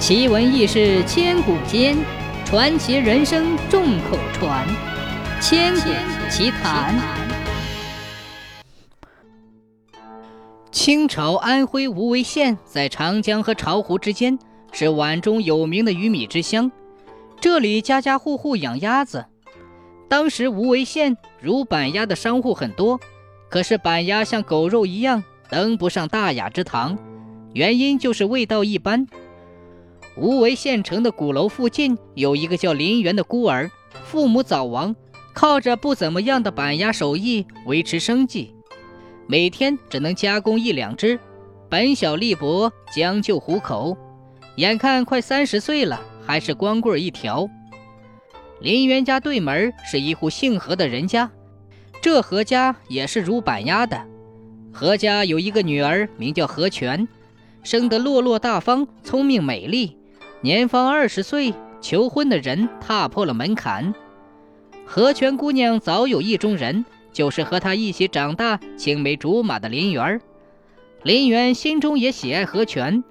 [0.00, 1.94] 奇闻异事千古间，
[2.46, 4.66] 传奇人生众口传。
[5.42, 5.90] 千古
[6.30, 6.98] 奇谈。
[10.72, 14.38] 清朝安徽无为县在长江和巢湖之间，
[14.72, 16.72] 是皖中有名的鱼米之乡。
[17.38, 19.26] 这里家家户户养鸭子。
[20.08, 22.98] 当时无为县如板鸭的商户很多，
[23.50, 26.96] 可是板鸭像狗肉一样，登不上大雅之堂，
[27.52, 29.06] 原因就是味道一般。
[30.20, 33.70] 无为县城的鼓楼附近有一个叫林元的孤儿，
[34.04, 34.94] 父母早亡，
[35.32, 38.54] 靠着不怎么样的板鸭手艺维持生计，
[39.26, 41.18] 每天只能加工一两只，
[41.70, 43.96] 本小利薄，将就糊口。
[44.56, 47.48] 眼看快三十岁了，还是光棍一条。
[48.60, 51.30] 林元家对门是一户姓何的人家，
[52.02, 53.98] 这何家也是如板鸭的。
[54.70, 57.08] 何家有一个女儿，名叫何全，
[57.62, 59.96] 生得落落大方，聪明美丽。
[60.42, 63.94] 年方二十岁，求婚的人踏破了门槛。
[64.86, 70.18] 何全姑娘早有意中人，就是和她一起长大、青梅竹马的林园。
[71.02, 73.04] 林园心中也喜爱何全，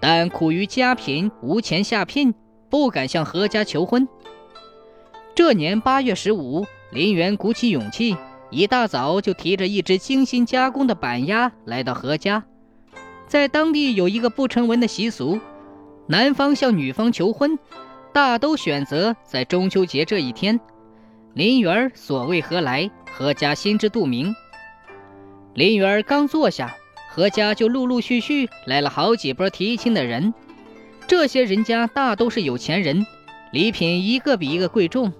[0.00, 2.34] 但苦于家贫，无钱下聘，
[2.70, 4.08] 不敢向何家求婚。
[5.34, 8.16] 这年八月十五，林园鼓起勇气，
[8.48, 12.44] 一大早就提着一只精心加工的板鸭来到何家。
[13.28, 15.38] 在当地有一个不成文的习俗。
[16.06, 17.58] 男方向女方求婚，
[18.12, 20.58] 大都选择在中秋节这一天。
[21.34, 24.34] 林园所谓何来，何家心知肚明。
[25.54, 26.74] 林园刚坐下，
[27.08, 30.34] 何家就陆陆续续来了好几波提亲的人。
[31.06, 33.06] 这些人家大都是有钱人，
[33.52, 35.12] 礼品一个比一个贵重，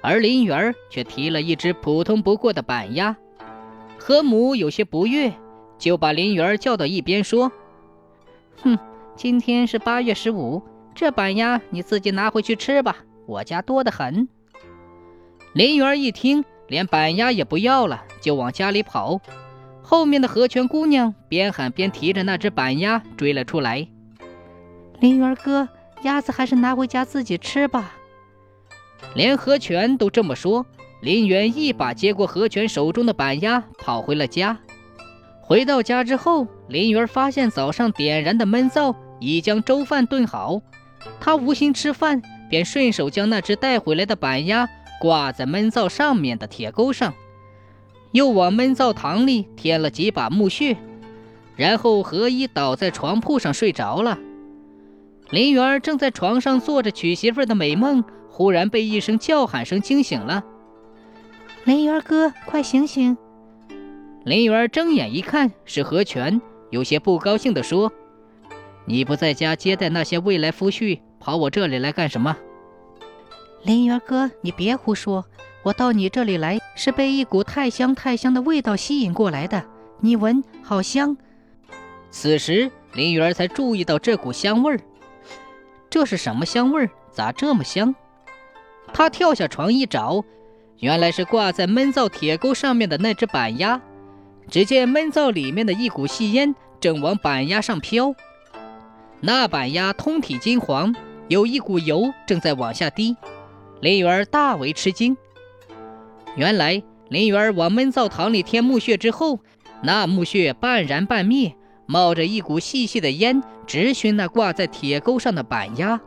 [0.00, 3.16] 而林园却提了一只普通不过的板鸭。
[3.98, 5.32] 何母有些不悦，
[5.78, 7.50] 就把林园叫到一边说
[8.62, 8.78] ：“哼。”
[9.16, 10.60] 今天是八月十五，
[10.92, 14.28] 这板鸭你自己拿回去吃吧，我家多得很。
[15.52, 19.20] 林园一听，连板鸭也不要了，就往家里跑。
[19.82, 23.86] 后面的何泉姑娘边喊边提着那只板鸭追了出来。
[24.98, 25.68] 林园哥，
[26.02, 27.94] 鸭子还是拿回家自己吃吧。
[29.14, 30.66] 连何泉都这么说，
[31.00, 34.58] 林园一把接过何泉手中的板鸭，跑回了家。
[35.40, 38.96] 回到家之后，林园发现早上点燃的闷灶。
[39.20, 40.60] 已将粥饭炖好，
[41.20, 44.68] 他无心吃饭，便顺手将那只带回来的板鸭
[45.00, 47.14] 挂在闷灶上面的铁钩上，
[48.12, 50.76] 又往闷灶膛里添了几把木屑，
[51.56, 54.18] 然后何一倒在床铺上睡着了。
[55.30, 60.44] 林园正在床上做着娶媳妇的美梦，忽然被一声叫喊声惊醒了
[61.64, 63.16] ：“林园哥，快醒醒！”
[64.24, 67.92] 林园睁眼一看，是何全，有些不高兴地说。
[68.86, 72.36] 你不在家接待那些未来夫婿，跑我这里来干什么？
[73.62, 75.24] 林园哥，你别胡说！
[75.62, 79.64] 我到你这里来是被一股太香太香的味道吸引过来的。
[80.00, 81.16] 你闻，好香！
[82.10, 84.80] 此时林园才注意到这股香味儿。
[85.88, 86.90] 这是什么香味儿？
[87.10, 87.94] 咋这么香？
[88.92, 90.22] 他跳下床一找，
[90.80, 93.80] 原来是挂在闷灶铁钩上面的那只板鸭。
[94.50, 98.14] 只见闷灶里面的一股细烟正往板鸭上飘。
[99.20, 100.94] 那板鸭通体金黄，
[101.28, 103.16] 有一股油正在往下滴。
[103.80, 105.16] 林园大为吃惊。
[106.36, 109.38] 原来林园往闷灶堂里添木屑之后，
[109.82, 111.54] 那木屑半燃半灭，
[111.86, 116.00] 冒着一股细细的烟，直熏那挂在铁钩上的板鸭。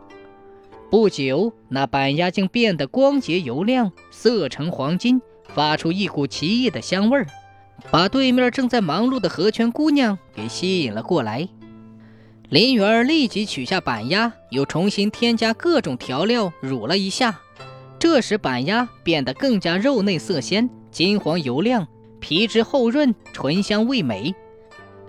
[0.89, 5.21] 不久，那板鸭竟变得光洁油亮，色呈黄金，
[5.53, 7.27] 发出一股奇异的香味儿，
[7.91, 11.47] 把对面正在忙碌的河泉姑娘给吸引了过来。
[12.49, 17.41] 林园立即取下板鸭，又重新添加各种调料，卤了一下。
[17.99, 21.85] 这时板鸭变得更加肉嫩色鲜，金黄油亮，
[22.21, 24.33] 皮质厚润，醇香味美。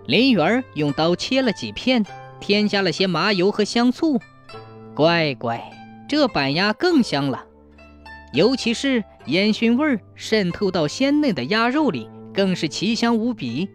[0.06, 2.04] 林园用刀切了几片，
[2.40, 4.18] 添加了些麻油和香醋。
[4.92, 5.62] 乖乖，
[6.08, 7.44] 这板鸭更香了，
[8.32, 13.68] 尤其是烟熏味渗透到鲜嫩的鸭肉里，更是奇香无比。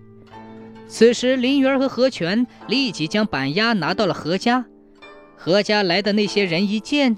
[0.93, 4.63] 此时，林园和何全立即将板鸭拿到了何家。
[5.35, 7.17] 何家来的那些人一见，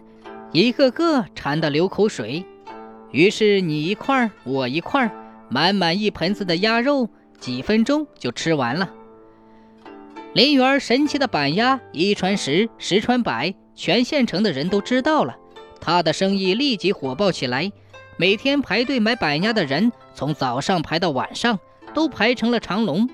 [0.54, 2.46] 一个个馋得流口水。
[3.12, 5.12] 于是你一块儿我一块儿
[5.50, 8.90] 满满一盆子的鸭肉，几分钟就吃完了。
[10.32, 15.36] 林园神奇的板鸭一传十，十传百，全县城的人都知道了，
[15.82, 17.70] 他的生意立即火爆起来。
[18.16, 21.60] 每天排队买板鸭的人，从早上排到晚上，
[21.94, 23.10] 都排成了长龙。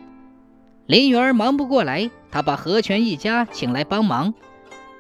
[0.92, 4.34] 林园忙不过来，他把何全一家请来帮忙。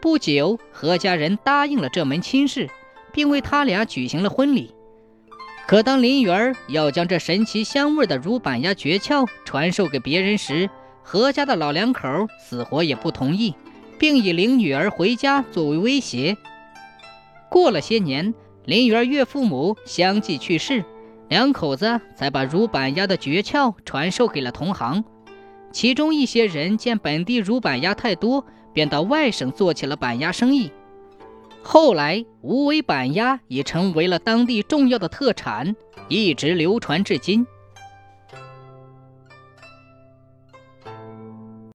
[0.01, 2.69] 不久，何家人答应了这门亲事，
[3.11, 4.73] 并为他俩举行了婚礼。
[5.67, 10.69] 可当林园要将这神奇香味的乳板鸭诀窍传授给别人时，
[11.03, 12.07] 何家的老两口
[12.39, 13.53] 死活也不同意，
[13.99, 16.37] 并以领女儿回家作为威胁。
[17.49, 18.33] 过了些年，
[18.63, 20.85] 林园岳父母相继去世，
[21.27, 25.03] 两口子才把乳板鸭的诀窍传授给了同行。
[25.71, 30.71] 其中一些人见本地乳板鸭太多，便到外省做起了板鸭生意。
[31.63, 35.75] 后来，无为板鸭已成为了当地重要的特产，
[36.07, 37.45] 一直流传至今。